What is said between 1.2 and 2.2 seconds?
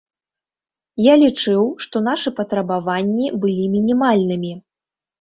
лічыў, што